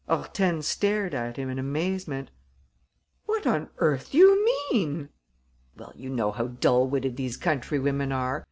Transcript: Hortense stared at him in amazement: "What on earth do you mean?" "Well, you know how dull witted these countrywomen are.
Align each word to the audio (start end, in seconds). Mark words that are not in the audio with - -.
Hortense 0.09 0.67
stared 0.67 1.13
at 1.13 1.37
him 1.37 1.47
in 1.51 1.59
amazement: 1.59 2.31
"What 3.27 3.45
on 3.45 3.69
earth 3.77 4.09
do 4.13 4.17
you 4.17 4.43
mean?" 4.71 5.09
"Well, 5.77 5.93
you 5.95 6.09
know 6.09 6.31
how 6.31 6.47
dull 6.47 6.87
witted 6.87 7.17
these 7.17 7.37
countrywomen 7.37 8.11
are. 8.11 8.39